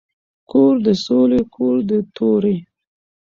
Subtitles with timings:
[0.49, 2.57] کور د ســــولي کـــــور د تَُوري